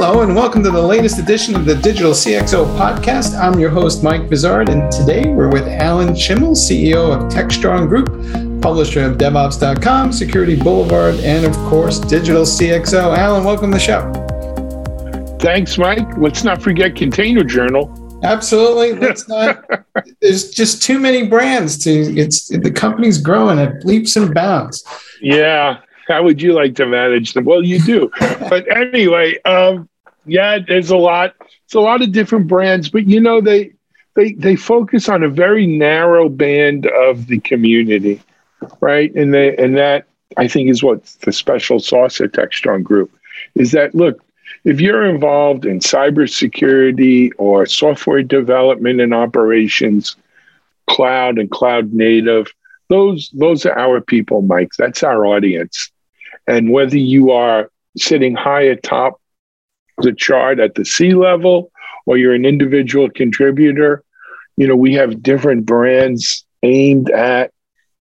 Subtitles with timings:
[0.00, 3.36] Hello, and welcome to the latest edition of the Digital CXO podcast.
[3.36, 8.06] I'm your host, Mike Vizard, and today we're with Alan Shimel, CEO of TechStrong Group,
[8.62, 13.18] publisher of DevOps.com, Security Boulevard, and of course, Digital CXO.
[13.18, 15.36] Alan, welcome to the show.
[15.40, 16.16] Thanks, Mike.
[16.16, 18.20] Let's not forget Container Journal.
[18.22, 18.92] Absolutely.
[19.04, 19.64] Let's not.
[20.20, 21.90] there's just too many brands to.
[21.90, 24.84] It's the company's growing at leaps and bounds.
[25.20, 27.44] Yeah, how would you like to manage them?
[27.44, 28.10] Well, you do.
[28.20, 29.88] but anyway, um,
[30.24, 31.34] yeah, there's a lot.
[31.64, 33.72] It's a lot of different brands, but you know they
[34.14, 38.20] they they focus on a very narrow band of the community,
[38.80, 39.14] right?
[39.14, 43.10] And they and that I think is what the special sauce at TechStrong Group
[43.54, 43.72] is.
[43.72, 44.24] That look,
[44.64, 50.16] if you're involved in cybersecurity or software development and operations,
[50.88, 52.52] cloud and cloud native,
[52.88, 54.72] those those are our people, Mike.
[54.78, 55.90] That's our audience.
[56.48, 59.20] And whether you are sitting high atop
[59.98, 61.70] the chart at the C level
[62.06, 64.02] or you're an individual contributor,
[64.56, 67.52] you know, we have different brands aimed at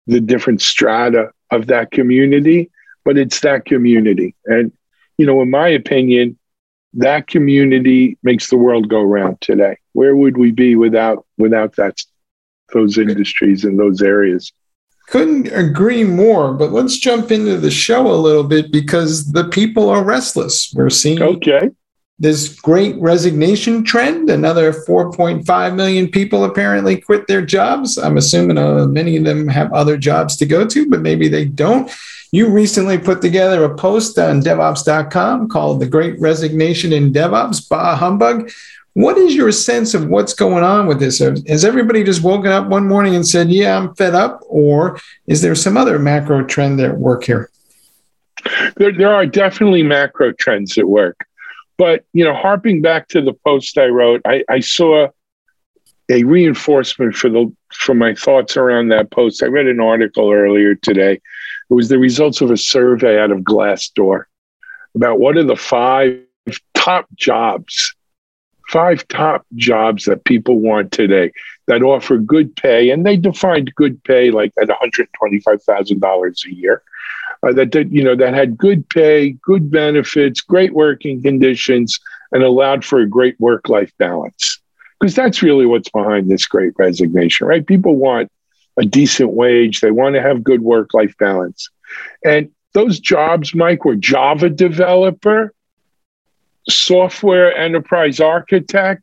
[0.07, 2.71] the different strata of that community,
[3.05, 4.37] but it's that community.
[4.45, 4.73] And,
[5.19, 6.39] you know, in my opinion,
[6.95, 9.77] that community makes the world go round today.
[9.93, 11.99] Where would we be without without that
[12.73, 14.53] those industries and those areas?
[15.09, 19.89] Couldn't agree more, but let's jump into the show a little bit because the people
[19.89, 20.73] are restless.
[20.75, 21.71] We're seeing okay.
[22.19, 24.31] this great resignation trend.
[24.31, 27.97] Another 4.5 million people apparently quit their jobs.
[27.99, 31.45] I'm assuming uh, many of them have other jobs to go to, but maybe they
[31.45, 31.89] don't.
[32.33, 37.97] You recently put together a post on DevOps.com called The Great Resignation in DevOps, Bah
[37.97, 38.51] Humbug.
[38.95, 41.19] What is your sense of what's going on with this?
[41.19, 44.41] Has everybody just woken up one morning and said, Yeah, I'm fed up?
[44.49, 47.51] Or is there some other macro trend at work here?
[48.77, 51.27] There, there are definitely macro trends at work.
[51.79, 55.09] But, you know, harping back to the post I wrote, I, I saw
[56.09, 59.43] a reinforcement for the for my thoughts around that post.
[59.43, 61.21] I read an article earlier today.
[61.71, 64.25] It was the results of a survey out of Glassdoor
[64.95, 66.23] about what are the five
[66.75, 67.95] top jobs
[68.69, 71.33] five top jobs that people want today
[71.67, 76.83] that offer good pay, and they defined good pay like at $125,000 a year.
[77.43, 82.01] Uh, that, that you know that had good pay, good benefits, great working conditions,
[82.33, 84.59] and allowed for a great work-life balance.
[84.99, 87.67] Because that's really what's behind this great resignation, right?
[87.67, 88.31] People want
[88.79, 91.71] a decent wage, they want to have good work-life balance,
[92.25, 95.55] and those jobs, Mike, were Java developer,
[96.69, 99.03] software enterprise architect,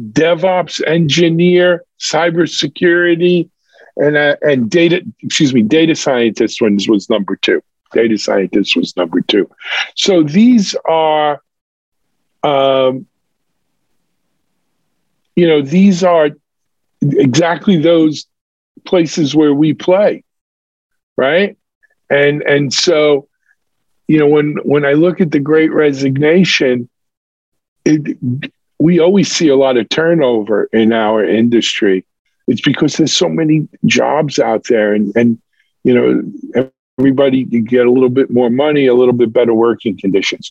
[0.00, 3.50] DevOps engineer, cybersecurity,
[3.96, 5.02] and uh, and data.
[5.20, 7.60] Excuse me, data scientist was number two.
[7.92, 9.50] Data scientist was number two.
[9.96, 11.42] So these are,
[12.42, 13.06] um,
[15.36, 16.30] you know, these are
[17.02, 18.26] exactly those
[18.84, 20.24] places where we play,
[21.16, 21.56] right?
[22.10, 23.28] And and so
[24.08, 26.88] you know, when when I look at the Great Resignation,
[27.84, 28.18] it,
[28.78, 32.04] we always see a lot of turnover in our industry.
[32.48, 35.40] It's because there's so many jobs out there, and and
[35.84, 39.96] you know everybody can get a little bit more money, a little bit better working
[39.96, 40.50] conditions.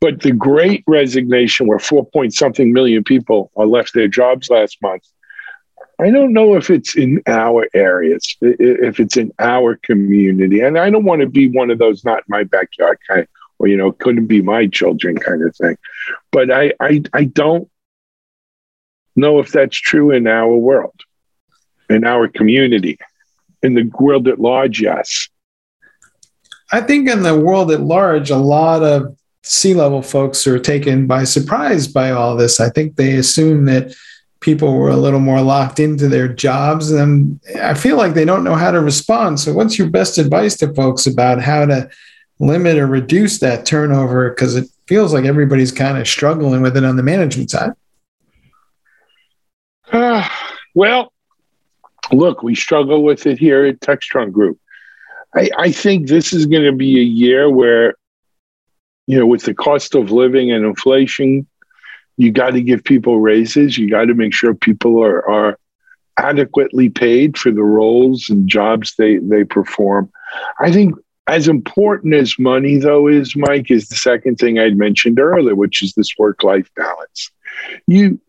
[0.00, 5.02] But the Great Resignation, where four point something million people left their jobs last month,
[6.00, 10.60] I don't know if it's in our areas, if it's in our community.
[10.60, 13.26] And I don't want to be one of those not my backyard kind,
[13.58, 15.76] or, you know, couldn't be my children kind of thing.
[16.32, 17.70] But I, I, I don't
[19.14, 20.98] know if that's true in our world,
[21.88, 22.98] in our community,
[23.62, 25.28] in the world at large, yes.
[26.72, 31.06] I think in the world at large, a lot of C level folks are taken
[31.06, 32.60] by surprise by all this.
[32.60, 33.94] I think they assume that
[34.42, 38.44] people were a little more locked into their jobs and i feel like they don't
[38.44, 39.40] know how to respond.
[39.40, 41.88] So what's your best advice to folks about how to
[42.38, 44.30] limit or reduce that turnover?
[44.30, 47.72] Because it feels like everybody's kind of struggling with it on the management side.
[49.90, 50.26] Uh,
[50.74, 51.12] well
[52.12, 54.58] look we struggle with it here at techstrong group.
[55.34, 57.94] I, I think this is going to be a year where
[59.06, 61.46] you know with the cost of living and inflation
[62.16, 63.78] you got to give people raises.
[63.78, 65.58] You got to make sure people are, are
[66.18, 70.10] adequately paid for the roles and jobs they, they perform.
[70.60, 70.94] I think
[71.26, 75.82] as important as money, though, is, Mike, is the second thing I'd mentioned earlier, which
[75.82, 77.30] is this work life balance.
[77.86, 78.20] You,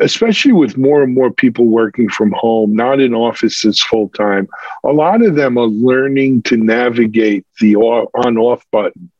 [0.00, 4.48] especially with more and more people working from home, not in offices full time,
[4.84, 9.10] a lot of them are learning to navigate the on off button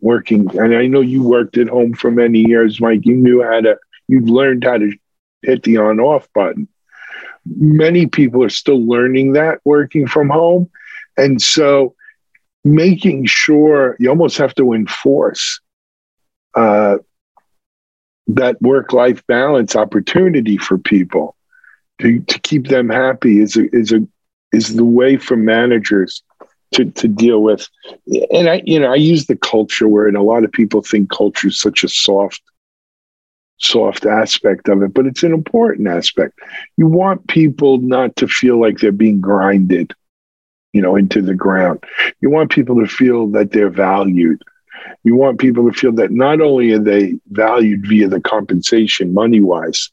[0.00, 0.48] working.
[0.58, 3.04] And I know you worked at home for many years, Mike.
[3.04, 3.78] You knew how to,
[4.10, 4.92] You've learned how to
[5.42, 6.66] hit the on off button.
[7.46, 10.68] Many people are still learning that working from home.
[11.16, 11.94] And so
[12.64, 15.60] making sure you almost have to enforce
[16.56, 16.98] uh,
[18.26, 21.36] that work life balance opportunity for people
[22.00, 24.06] to, to keep them happy is a, is a
[24.52, 26.24] is the way for managers
[26.72, 27.68] to, to deal with.
[28.30, 31.48] And i you know i use the culture word a lot of people think culture
[31.48, 32.42] is such a soft
[33.58, 36.38] soft aspect of it but it's an important aspect.
[36.76, 39.92] You want people not to feel like they're being grinded
[40.72, 41.82] you know into the ground.
[42.20, 44.42] You want people to feel that they're valued.
[45.04, 49.40] You want people to feel that not only are they valued via the compensation money
[49.40, 49.90] wise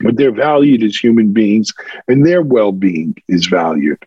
[0.00, 1.72] but they're valued as human beings
[2.06, 3.98] and their well-being is valued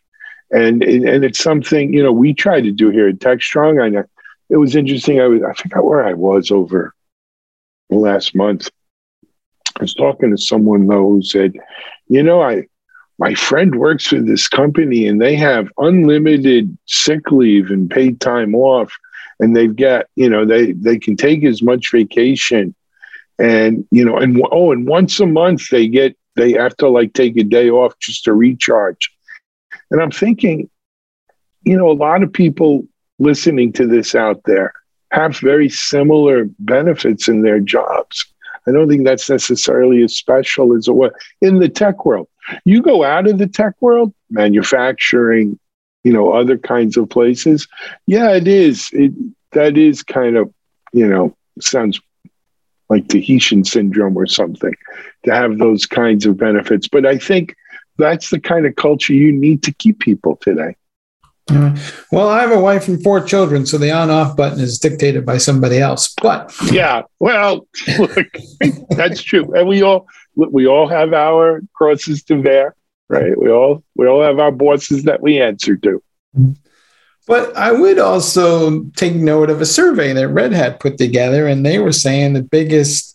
[0.52, 3.82] and and it's something you know we try to do here at TechStrong.
[3.82, 4.04] I know
[4.50, 5.22] it was interesting.
[5.22, 6.94] I was I forgot where I was over
[7.90, 8.70] the last month.
[9.26, 11.54] I was talking to someone though who said,
[12.08, 12.68] you know, I
[13.18, 18.54] my friend works for this company and they have unlimited sick leave and paid time
[18.54, 18.92] off,
[19.40, 22.76] and they've got you know they they can take as much vacation,
[23.40, 27.14] and you know and oh and once a month they get they have to like
[27.14, 29.12] take a day off just to recharge
[29.92, 30.70] and I'm thinking,
[31.64, 32.88] you know, a lot of people
[33.20, 34.74] listening to this out there
[35.12, 38.26] have very similar benefits in their jobs.
[38.68, 41.12] I don't think that's necessarily as special as it was
[41.42, 42.28] in the tech world.
[42.66, 45.60] You go out of the tech world, manufacturing,
[46.04, 47.68] you know, other kinds of places.
[48.08, 48.90] Yeah, it is.
[48.94, 49.14] It
[49.52, 50.54] that is kind of,
[50.94, 52.00] you know, sounds
[52.90, 54.74] like Tahitian syndrome or something
[55.26, 56.88] to have those kinds of benefits.
[56.88, 57.56] But I think
[58.02, 60.76] that's the kind of culture you need to keep people today.
[61.50, 61.76] Uh,
[62.12, 65.38] well, I have a wife and four children, so the on-off button is dictated by
[65.38, 66.14] somebody else.
[66.22, 67.68] But yeah, well,
[68.00, 68.28] look,
[68.90, 72.76] that's true, and we all we all have our crosses to bear,
[73.10, 73.38] right?
[73.38, 76.02] We all we all have our bosses that we answer to.
[77.28, 81.66] But I would also take note of a survey that Red Hat put together, and
[81.66, 83.11] they were saying the biggest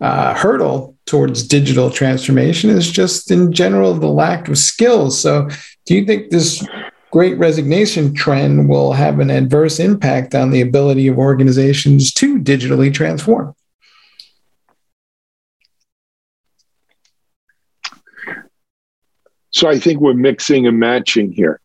[0.00, 5.18] uh, hurdle towards digital transformation is just in general the lack of skills.
[5.18, 5.48] So,
[5.86, 6.66] do you think this
[7.10, 12.92] great resignation trend will have an adverse impact on the ability of organizations to digitally
[12.92, 13.54] transform?
[19.50, 21.60] So, I think we're mixing and matching here.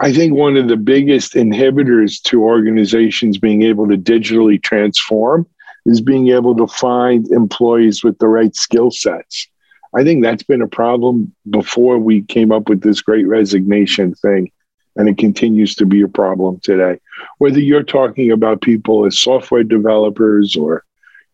[0.00, 5.46] I think one of the biggest inhibitors to organizations being able to digitally transform
[5.88, 9.48] is being able to find employees with the right skill sets.
[9.94, 14.52] I think that's been a problem before we came up with this great resignation thing.
[14.96, 17.00] And it continues to be a problem today.
[17.38, 20.84] Whether you're talking about people as software developers or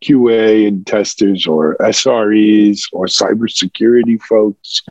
[0.05, 4.83] QA and testers or SREs or cybersecurity folks,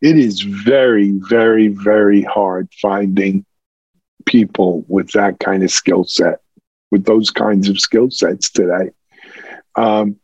[0.00, 3.44] it is very, very, very hard finding
[4.26, 6.42] people with that kind of skill set
[6.92, 8.90] with those kinds of skill sets today.
[9.74, 10.16] Um,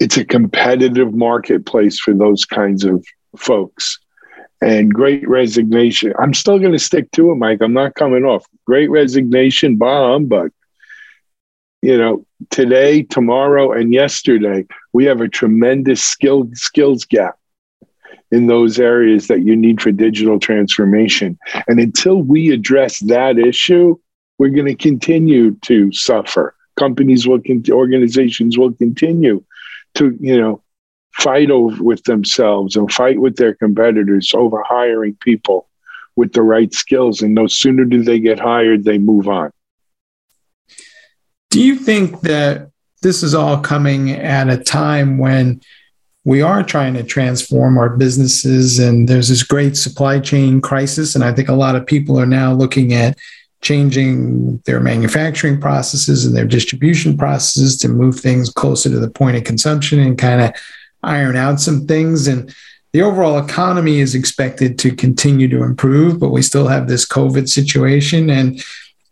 [0.00, 3.04] it's a competitive marketplace for those kinds of
[3.36, 4.00] folks.
[4.62, 6.14] And great resignation.
[6.18, 7.60] I'm still going to stick to it, Mike.
[7.60, 8.46] I'm not coming off.
[8.66, 10.50] Great resignation, bomb, but
[11.82, 17.36] you know, today, tomorrow, and yesterday, we have a tremendous skill skills gap
[18.32, 21.38] in those areas that you need for digital transformation.
[21.68, 23.96] And until we address that issue,
[24.38, 26.54] we're going to continue to suffer.
[26.76, 27.40] Companies will,
[27.70, 29.42] organizations will continue
[29.94, 30.62] to, you know,
[31.14, 35.68] fight over with themselves and fight with their competitors over hiring people
[36.14, 37.22] with the right skills.
[37.22, 39.50] And no sooner do they get hired, they move on.
[41.50, 42.70] Do you think that
[43.02, 45.62] this is all coming at a time when
[46.24, 51.14] we are trying to transform our businesses and there's this great supply chain crisis?
[51.14, 53.16] And I think a lot of people are now looking at
[53.66, 59.36] changing their manufacturing processes and their distribution processes to move things closer to the point
[59.36, 60.52] of consumption and kind of
[61.02, 62.28] iron out some things.
[62.28, 62.54] And
[62.92, 67.48] the overall economy is expected to continue to improve, but we still have this COVID
[67.48, 68.62] situation and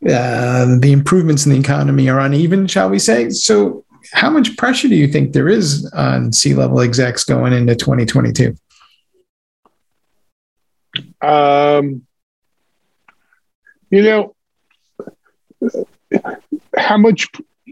[0.09, 3.31] uh, the improvements in the economy are uneven, shall we say.
[3.31, 7.75] So, how much pressure do you think there is on C level execs going into
[7.75, 8.55] 2022?
[11.21, 12.07] Um,
[13.91, 14.34] you know,
[16.77, 17.29] how much?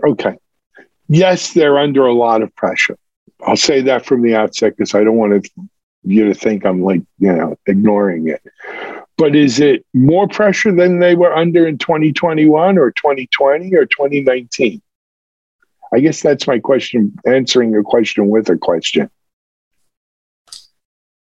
[0.06, 0.36] Okay.
[1.08, 2.96] Yes, they're under a lot of pressure.
[3.46, 5.48] I'll say that from the outset because I don't want
[6.04, 8.42] you to think I'm like, you know, ignoring it.
[9.16, 14.82] but is it more pressure than they were under in 2021 or 2020 or 2019?
[15.94, 19.10] I guess that's my question, answering your question with a question.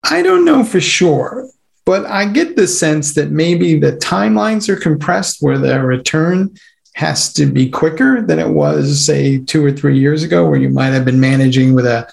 [0.04, 1.48] I don't know for sure,
[1.86, 6.56] but I get the sense that maybe the timelines are compressed where the return
[6.94, 10.70] has to be quicker than it was, say, two or three years ago, where you
[10.70, 12.12] might have been managing with a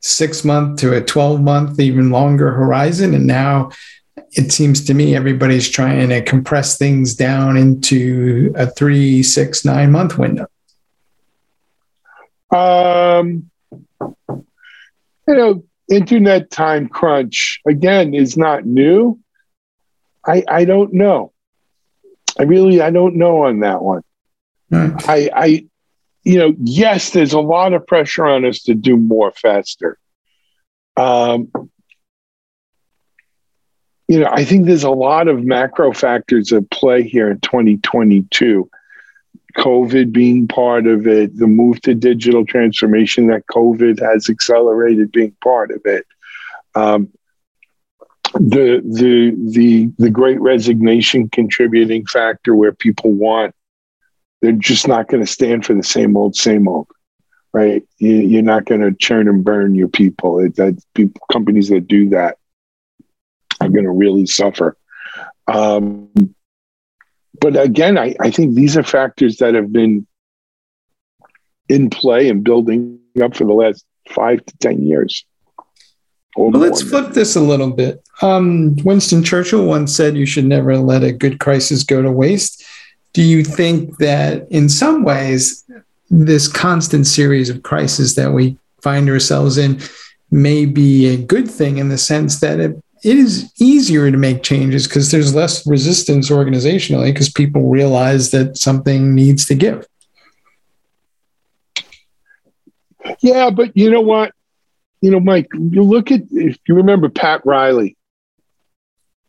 [0.00, 3.14] six month to a 12 month, even longer horizon.
[3.14, 3.70] And now
[4.32, 9.92] it seems to me everybody's trying to compress things down into a three, six, nine
[9.92, 10.46] month window.
[12.50, 13.50] Um,
[14.00, 19.18] you know, internet time crunch again is not new.
[20.26, 21.32] I I don't know.
[22.38, 24.02] I really I don't know on that one.
[24.72, 25.08] Mm.
[25.08, 25.66] I I
[26.26, 29.96] you know, yes, there's a lot of pressure on us to do more faster.
[30.96, 31.52] Um,
[34.08, 38.68] you know, I think there's a lot of macro factors at play here in 2022.
[39.58, 45.36] COVID being part of it, the move to digital transformation that COVID has accelerated being
[45.42, 46.06] part of it.
[46.74, 47.10] Um,
[48.34, 53.54] the the the the great resignation contributing factor where people want
[54.42, 56.88] they're just not going to stand for the same old same old
[57.56, 57.82] right?
[57.96, 60.40] You, are not going to churn and burn your people.
[60.40, 62.36] It, that people companies that do that
[63.62, 64.76] are going to really suffer.
[65.46, 66.10] Um,
[67.46, 70.06] but again I, I think these are factors that have been
[71.68, 75.24] in play and building up for the last five to ten years
[76.36, 78.06] well, let's flip this a little bit.
[78.20, 82.62] Um, Winston Churchill once said, You should never let a good crisis go to waste.
[83.14, 85.64] Do you think that in some ways,
[86.10, 89.80] this constant series of crises that we find ourselves in
[90.30, 92.76] may be a good thing in the sense that it,
[93.06, 98.56] it is easier to make changes because there's less resistance organizationally because people realize that
[98.56, 99.86] something needs to give?
[103.20, 104.32] Yeah, but you know what?
[105.00, 107.96] you know, Mike, you look at if you remember Pat Riley,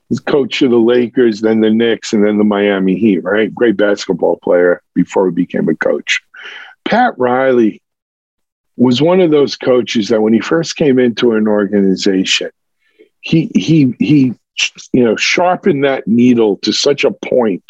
[0.10, 3.54] he's coach of the Lakers, then the Knicks, and then the Miami Heat, right?
[3.54, 6.22] Great basketball player before he became a coach.
[6.86, 7.82] Pat Riley
[8.78, 12.50] was one of those coaches that when he first came into an organization,
[13.28, 14.34] he he he
[14.94, 17.64] you know sharpened that needle to such a point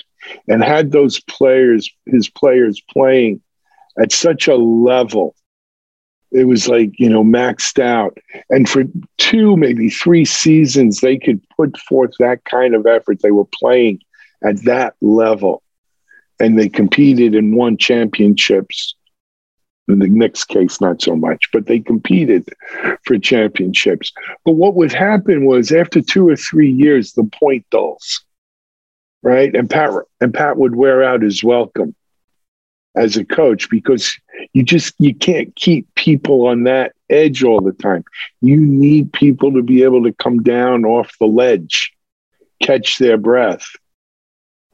[0.47, 3.41] and had those players his players playing
[3.99, 5.35] at such a level.
[6.31, 8.17] It was like you know maxed out.
[8.49, 8.83] And for
[9.17, 13.21] two maybe three seasons they could put forth that kind of effort.
[13.21, 14.01] They were playing
[14.43, 15.63] at that level
[16.39, 18.93] and they competed and won championships
[19.87, 22.47] the Knicks case not so much but they competed
[23.03, 24.11] for championships.
[24.45, 28.23] But what would happen was after two or three years the point dulls
[29.27, 29.53] right?
[29.55, 29.91] And pat
[30.21, 31.95] and pat would wear out his welcome
[32.95, 34.17] as a coach because
[34.53, 38.03] you just you can't keep people on that edge all the time.
[38.41, 41.91] You need people to be able to come down off the ledge
[42.61, 43.67] catch their breath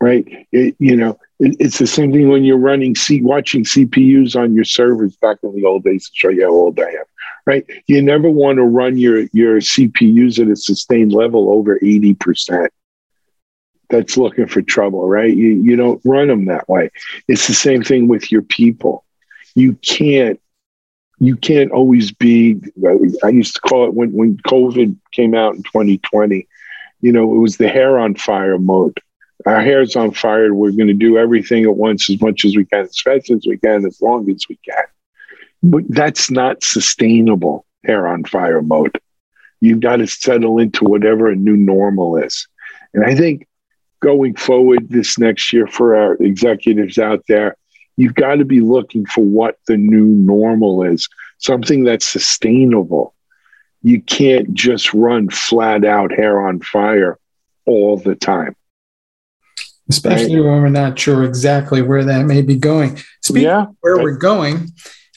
[0.04, 4.36] right it, you know it, it's the same thing when you're running C, watching cpus
[4.36, 7.06] on your servers back in the old days to show you how old i am
[7.46, 12.70] right you never want to run your your cpus at a sustained level over 80%
[13.94, 15.36] that's looking for trouble, right?
[15.36, 16.90] You, you don't run them that way.
[17.28, 19.06] It's the same thing with your people.
[19.56, 20.40] You can't
[21.20, 22.60] you can't always be
[23.24, 26.48] i used to call it when, when covid came out in 2020
[27.02, 29.00] you know it was the hair on fire mode
[29.46, 32.66] our hair's on fire we're going to do everything at once as much as we
[32.66, 34.84] can as fast as we can as long as we can
[35.62, 38.98] but that's not sustainable hair on fire mode
[39.62, 42.48] you've got to settle into whatever a new normal is
[42.94, 43.48] and i think
[44.04, 47.56] going forward this next year for our executives out there,
[47.96, 51.08] you've got to be looking for what the new normal is,
[51.38, 53.16] something that's sustainable.
[53.82, 57.18] You can't just run flat out hair on fire
[57.66, 58.58] all the time.
[59.90, 60.46] Especially right?
[60.46, 63.00] when we're not sure exactly where that may be going.
[63.22, 63.64] Speaking yeah.
[63.64, 64.72] of where we're going,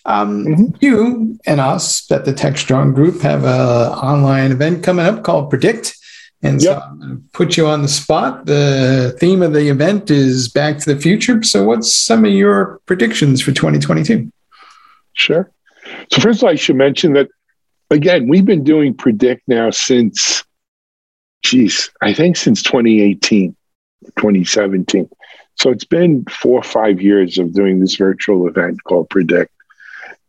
[0.06, 0.64] um, mm-hmm.
[0.80, 5.96] you and us at the TechStrong Group have an online event coming up called Predict.
[6.42, 6.78] And yep.
[6.78, 8.46] so I'm going to put you on the spot.
[8.46, 11.42] The theme of the event is Back to the Future.
[11.42, 14.30] So, what's some of your predictions for 2022?
[15.14, 15.50] Sure.
[16.12, 17.28] So, first of all, I should mention that,
[17.90, 20.44] again, we've been doing Predict now since,
[21.42, 23.56] geez, I think since 2018,
[24.16, 25.08] 2017.
[25.54, 29.52] So, it's been four or five years of doing this virtual event called Predict.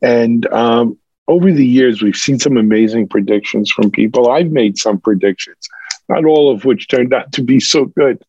[0.01, 4.29] And um, over the years, we've seen some amazing predictions from people.
[4.29, 5.69] I've made some predictions
[6.09, 8.21] not all of which turned out to be so good.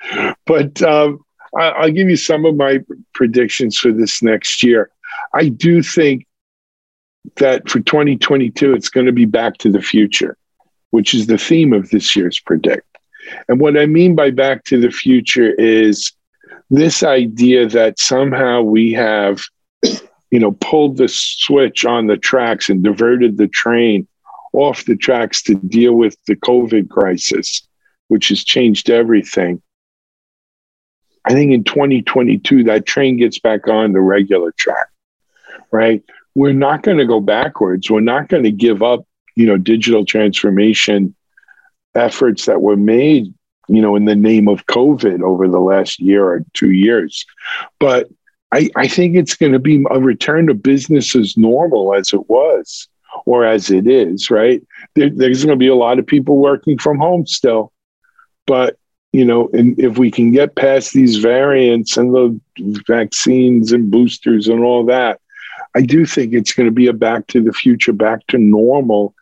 [0.46, 1.24] But um,
[1.56, 2.80] I, will give you some of my
[3.14, 4.90] predictions for this next year.
[5.34, 6.26] I do think
[7.36, 10.36] that for 2022, it's going to be back to the future,
[10.90, 12.87] which is the theme of this year's predict.
[13.48, 16.12] And what I mean by back to the future is
[16.70, 19.40] this idea that somehow we have,
[20.30, 24.06] you know, pulled the switch on the tracks and diverted the train
[24.52, 27.66] off the tracks to deal with the COVID crisis,
[28.08, 29.62] which has changed everything.
[31.24, 34.88] I think in 2022, that train gets back on the regular track,
[35.70, 36.02] right?
[36.34, 37.90] We're not going to go backwards.
[37.90, 41.14] We're not going to give up, you know, digital transformation
[41.94, 43.32] efforts that were made,
[43.68, 47.26] you know, in the name of COVID over the last year or two years.
[47.78, 48.08] But
[48.52, 52.28] I, I think it's going to be a return to business as normal as it
[52.30, 52.88] was
[53.26, 54.62] or as it is, right?
[54.94, 57.72] There, there's going to be a lot of people working from home still.
[58.46, 58.78] But,
[59.12, 62.40] you know, and if we can get past these variants and the
[62.86, 65.20] vaccines and boosters and all that,
[65.74, 69.14] I do think it's going to be a back to the future, back to normal,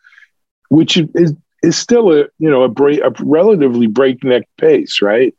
[0.69, 1.33] which is
[1.63, 5.33] is still a you know a, break, a relatively breakneck pace, right?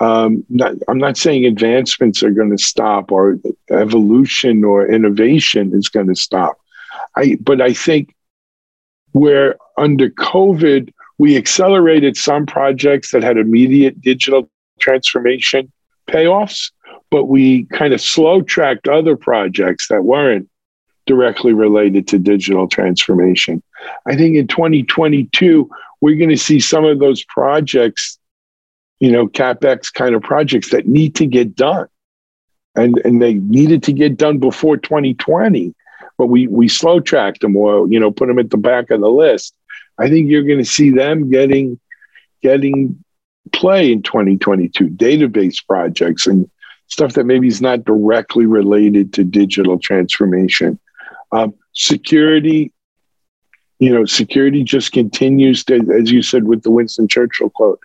[0.00, 3.38] Um, not, I'm not saying advancements are going to stop or
[3.70, 6.58] evolution or innovation is going to stop.
[7.16, 8.14] I, but I think
[9.12, 14.48] where under COVID, we accelerated some projects that had immediate digital
[14.78, 15.70] transformation
[16.08, 16.70] payoffs,
[17.10, 20.48] but we kind of slow tracked other projects that weren't
[21.10, 23.60] directly related to digital transformation.
[24.06, 25.68] I think in 2022,
[26.00, 28.16] we're going to see some of those projects,
[29.00, 31.88] you know, CapEx kind of projects that need to get done.
[32.76, 35.74] And, and they needed to get done before 2020,
[36.16, 39.00] but we, we slow tracked them or, you know, put them at the back of
[39.00, 39.52] the list.
[39.98, 41.80] I think you're going to see them getting,
[42.40, 43.04] getting
[43.52, 46.48] play in 2022, database projects and
[46.86, 50.78] stuff that maybe is not directly related to digital transformation.
[51.32, 52.72] Um, security,
[53.78, 57.80] you know, security just continues to, as you said with the Winston Churchill quote,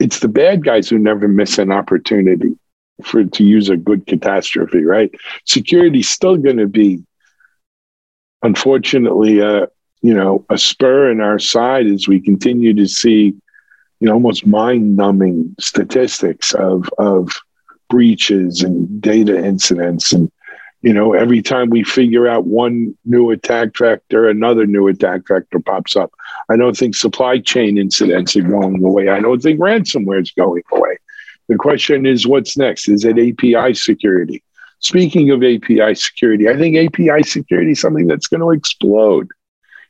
[0.00, 2.58] it's the bad guys who never miss an opportunity
[3.02, 5.12] for to use a good catastrophe, right?
[5.46, 7.02] Security's still going to be,
[8.42, 9.66] unfortunately, uh,
[10.02, 13.34] you know, a spur in our side as we continue to see,
[14.00, 17.30] you know, almost mind-numbing statistics of of
[17.88, 20.30] breaches and data incidents and
[20.84, 25.58] you know, every time we figure out one new attack vector, another new attack vector
[25.58, 26.12] pops up.
[26.50, 29.08] I don't think supply chain incidents are going away.
[29.08, 30.98] I don't think ransomware is going away.
[31.48, 32.90] The question is, what's next?
[32.90, 34.42] Is it API security?
[34.80, 39.28] Speaking of API security, I think API security is something that's going to explode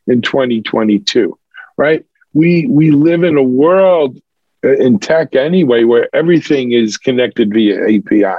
[0.07, 1.37] in 2022,
[1.77, 2.07] right?
[2.35, 4.21] We we live in a world
[4.63, 8.37] uh, in tech anyway where everything is connected via API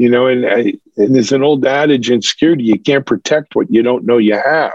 [0.00, 3.82] you know, and, and, there's an old adage in security you can't protect what you
[3.82, 4.72] don't know you have.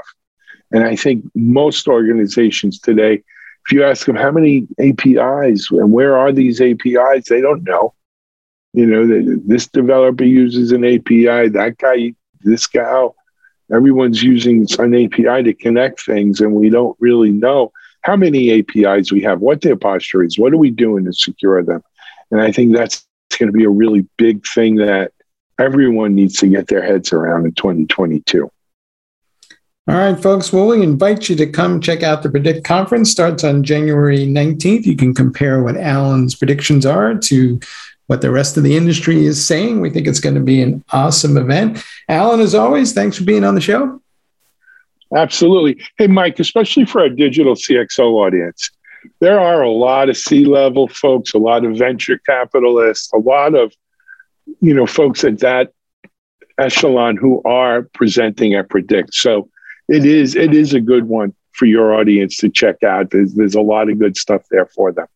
[0.72, 3.24] And I think most organizations today,
[3.66, 7.96] if you ask them how many APIs and where are these APIs, they don't know.
[8.74, 13.08] You know, this developer uses an API, that guy, this guy,
[13.74, 19.12] everyone's using an API to connect things, and we don't really know how many APIs
[19.12, 21.82] we have, what their posture is, what are we doing to secure them.
[22.30, 23.08] And I think that's
[23.40, 25.12] going to be a really big thing that
[25.60, 28.50] everyone needs to get their heads around in 2022.
[29.88, 30.52] All right, folks.
[30.52, 33.12] Well, we invite you to come check out the Predict conference.
[33.12, 34.86] Starts on January 19th.
[34.86, 37.60] You can compare what Alan's predictions are to
[38.08, 39.82] what the rest of the industry is saying.
[39.82, 41.84] We think it's going to be an awesome event.
[42.10, 44.02] Alan, as always, thanks for being on the show.
[45.16, 45.84] Absolutely.
[45.98, 48.72] Hey, Mike, especially for our digital CXO audience,
[49.20, 53.54] there are a lot of C level folks, a lot of venture capitalists, a lot
[53.54, 53.72] of
[54.66, 55.72] you know, folks at that
[56.58, 59.14] echelon who are presenting at Predict.
[59.14, 59.50] So
[59.88, 63.12] it is it is a good one for your audience to check out.
[63.12, 65.08] There's there's a lot of good stuff there for them.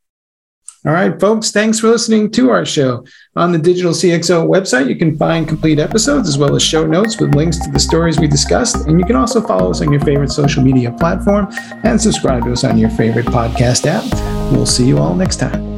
[0.85, 3.03] All right, folks, thanks for listening to our show.
[3.35, 7.19] On the Digital CXO website, you can find complete episodes as well as show notes
[7.19, 8.88] with links to the stories we discussed.
[8.88, 11.49] And you can also follow us on your favorite social media platform
[11.83, 14.05] and subscribe to us on your favorite podcast app.
[14.53, 15.68] We'll see you all next time.